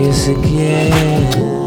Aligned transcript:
que 0.00 0.12
se 0.14 0.34
quiere. 0.36 1.59